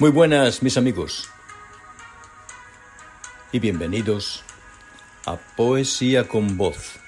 [0.00, 1.28] Muy buenas, mis amigos,
[3.52, 4.42] y bienvenidos
[5.26, 6.98] a Poesía con Voz.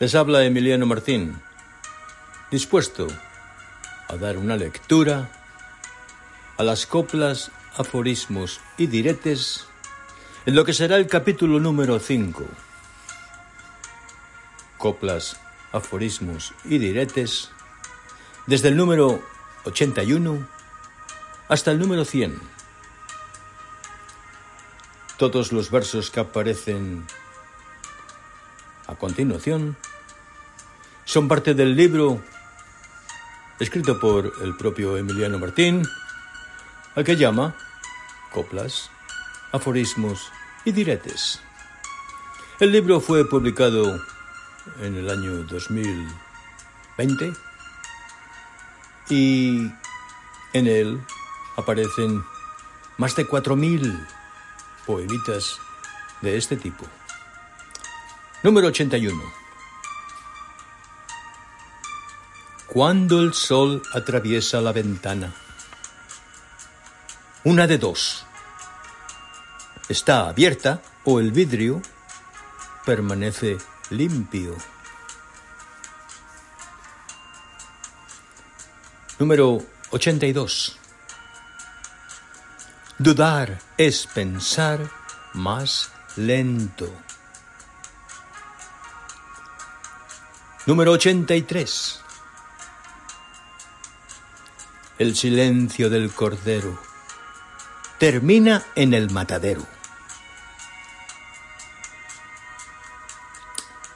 [0.00, 1.40] Les habla Emiliano Martín,
[2.50, 3.06] dispuesto
[4.08, 5.30] a dar una lectura
[6.58, 9.66] a las coplas, aforismos y diretes
[10.44, 12.44] en lo que será el capítulo número 5.
[14.76, 15.40] Coplas,
[15.72, 17.50] aforismos y diretes
[18.46, 19.22] desde el número
[19.64, 20.46] 81
[21.48, 22.40] hasta el número 100.
[25.16, 27.06] Todos los versos que aparecen
[28.86, 29.76] a continuación
[31.04, 32.22] son parte del libro
[33.58, 35.86] escrito por el propio Emiliano Martín,
[36.94, 37.54] al que llama
[38.32, 38.90] Coplas,
[39.52, 40.32] Aforismos
[40.64, 41.40] y Diretes.
[42.58, 44.00] El libro fue publicado
[44.80, 47.49] en el año 2020
[49.10, 49.70] y
[50.52, 51.04] en él
[51.56, 52.24] aparecen
[52.96, 54.06] más de 4.000
[54.86, 55.58] poemitas
[56.22, 56.86] de este tipo.
[58.42, 59.22] Número 81.
[62.66, 65.34] Cuando el sol atraviesa la ventana.
[67.42, 68.24] Una de dos.
[69.88, 71.82] Está abierta o el vidrio
[72.86, 73.58] permanece
[73.90, 74.56] limpio.
[79.20, 79.58] Número
[79.90, 80.78] 82.
[82.96, 84.90] Dudar es pensar
[85.34, 86.90] más lento.
[90.64, 92.00] Número 83.
[94.98, 96.80] El silencio del cordero
[97.98, 99.66] termina en el matadero.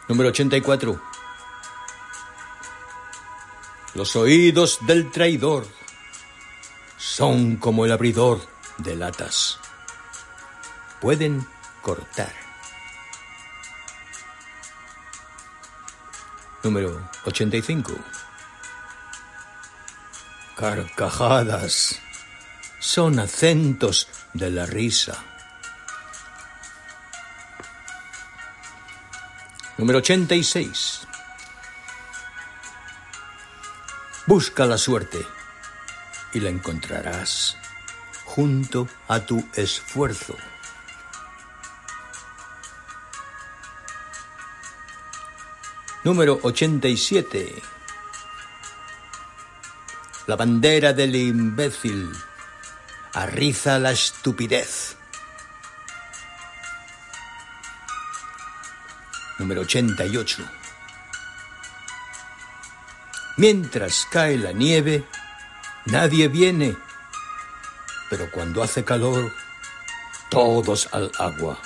[0.06, 1.13] Número 84.
[3.94, 5.66] Los oídos del traidor
[6.99, 8.41] son como el abridor
[8.78, 9.60] de latas.
[11.00, 11.47] Pueden
[11.81, 12.32] cortar.
[16.65, 17.93] Número 85.
[20.56, 22.00] Carcajadas
[22.81, 25.22] son acentos de la risa.
[29.76, 31.06] Número 86.
[34.26, 35.18] Busca la suerte
[36.32, 37.58] y la encontrarás
[38.24, 40.34] junto a tu esfuerzo.
[46.04, 47.62] Número 87.
[50.26, 52.10] La bandera del imbécil
[53.12, 54.96] arriza la estupidez.
[59.38, 60.63] Número 88.
[63.36, 65.04] Mientras cae la nieve,
[65.86, 66.76] nadie viene,
[68.08, 69.32] pero cuando hace calor,
[70.28, 71.58] todos al agua.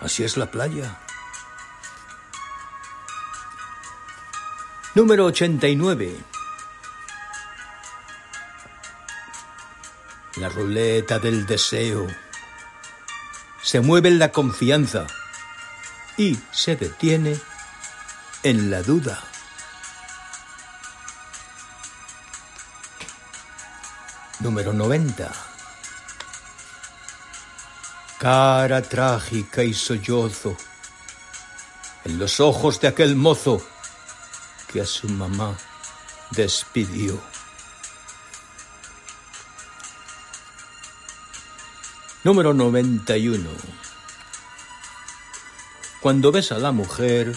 [0.00, 0.96] Así es la playa.
[4.94, 6.16] Número 89.
[10.36, 12.06] La ruleta del deseo
[13.60, 15.06] se mueve en la confianza
[16.16, 17.40] y se detiene
[18.44, 19.33] en la duda.
[24.44, 25.32] Número 90.
[28.18, 30.54] Cara trágica y sollozo
[32.04, 33.66] en los ojos de aquel mozo
[34.70, 35.56] que a su mamá
[36.32, 37.18] despidió.
[42.22, 43.48] Número 91.
[46.02, 47.34] Cuando ves a la mujer,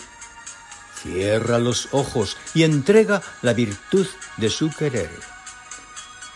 [1.02, 5.37] cierra los ojos y entrega la virtud de su querer.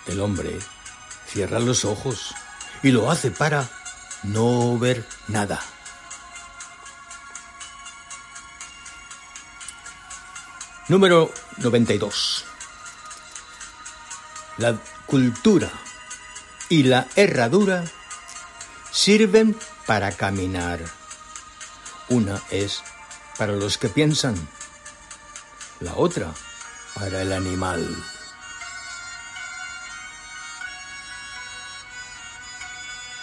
[0.08, 0.60] El hombre
[1.28, 2.34] cierra los ojos
[2.84, 3.70] y lo hace para
[4.24, 5.62] no ver nada.
[10.88, 12.46] Número 92.
[14.58, 15.72] La cultura
[16.68, 17.86] y la herradura
[18.92, 20.80] sirven para caminar.
[22.10, 22.84] Una es
[23.38, 24.36] para los que piensan,
[25.80, 26.34] la otra
[26.96, 27.88] para el animal.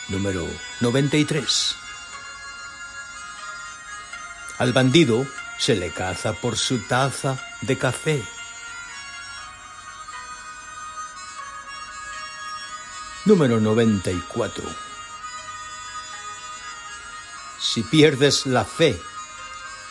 [0.09, 0.49] Número
[0.81, 1.77] 93.
[4.57, 5.27] Al bandido
[5.59, 8.25] se le caza por su taza de café.
[13.27, 14.65] Número 94.
[17.61, 18.99] Si pierdes la fe,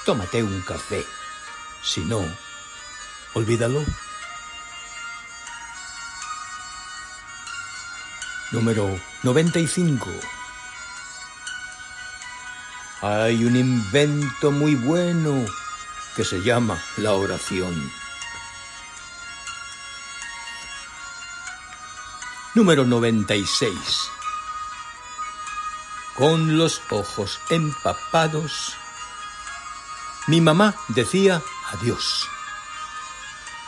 [0.03, 1.05] tómate un café.
[1.83, 2.25] Si no,
[3.35, 3.85] olvídalo.
[8.51, 10.09] Número 95.
[13.01, 15.45] Hay un invento muy bueno
[16.15, 17.91] que se llama la oración.
[22.55, 24.09] Número 96.
[26.15, 28.73] Con los ojos empapados,
[30.27, 31.41] mi mamá decía
[31.73, 32.25] adiós.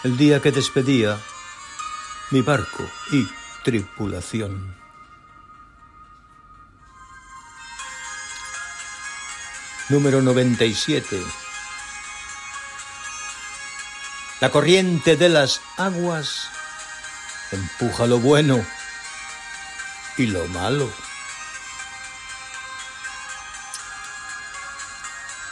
[0.06, 1.20] El día que despedía
[2.31, 3.28] mi barco y
[3.64, 4.76] tripulación.
[9.90, 11.20] Número 97.
[14.40, 16.48] La corriente de las aguas
[17.52, 18.66] empuja lo bueno
[20.18, 20.90] y lo malo.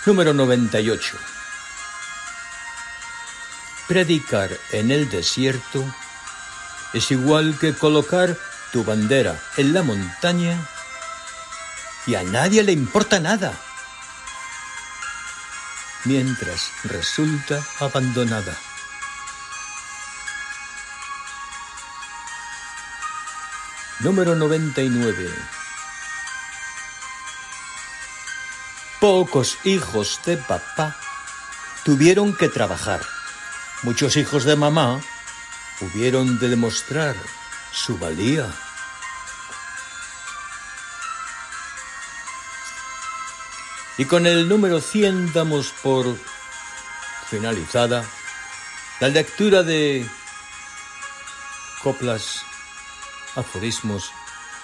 [0.06, 1.18] Número 98.
[3.88, 5.84] Predicar en el desierto
[6.94, 8.38] es igual que colocar
[8.72, 10.58] tu bandera en la montaña
[12.06, 13.54] y a nadie le importa nada,
[16.06, 18.58] mientras resulta abandonada.
[24.00, 25.30] Número 99.
[29.02, 30.96] Pocos hijos de papá
[31.84, 33.02] tuvieron que trabajar.
[33.84, 35.02] Muchos hijos de mamá
[35.82, 37.16] hubieron de demostrar
[37.72, 38.52] su valía.
[43.98, 46.06] Y con el número 100 damos por
[47.30, 48.06] finalizada
[49.00, 50.08] la lectura de
[51.82, 52.42] coplas,
[53.36, 54.12] aforismos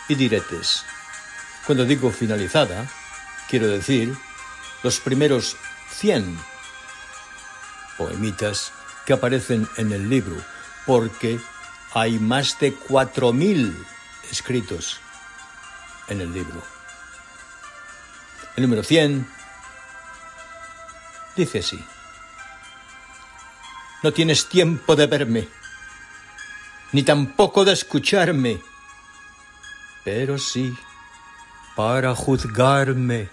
[0.08, 0.86] y diretes.
[1.66, 2.88] Cuando digo finalizada,
[3.50, 4.16] quiero decir
[4.84, 5.56] los primeros
[5.92, 6.38] 100
[7.98, 8.72] poemitas
[9.06, 10.53] que aparecen en el libro
[10.86, 11.40] porque
[11.94, 13.74] hay más de 4.000
[14.32, 15.00] escritos
[16.08, 16.62] en el libro.
[18.56, 19.28] El número 100
[21.36, 21.84] dice así.
[24.04, 25.48] No tienes tiempo de verme,
[26.92, 28.62] ni tampoco de escucharme,
[30.04, 30.76] pero sí
[31.76, 33.30] para juzgarme.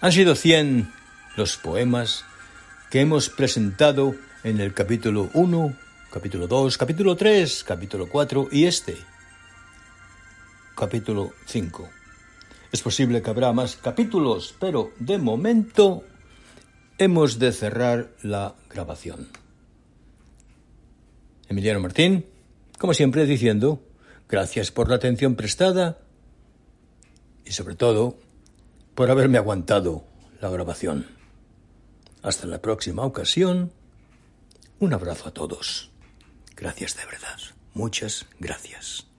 [0.00, 0.92] Han sido 100
[1.36, 2.24] los poemas
[2.90, 5.76] que hemos presentado en el capítulo 1,
[6.10, 8.96] capítulo 2, capítulo 3, capítulo 4 y este,
[10.74, 11.88] capítulo 5.
[12.72, 16.02] Es posible que habrá más capítulos, pero de momento
[16.98, 19.28] hemos de cerrar la grabación.
[21.48, 22.26] Emiliano Martín,
[22.76, 23.84] como siempre diciendo,
[24.28, 25.98] gracias por la atención prestada
[27.44, 28.18] y sobre todo
[28.96, 30.02] por haberme aguantado
[30.40, 31.19] la grabación.
[32.22, 33.72] Hasta la próxima ocasión.
[34.78, 35.90] Un abrazo a todos.
[36.56, 37.38] Gracias de verdad.
[37.74, 39.09] Muchas gracias.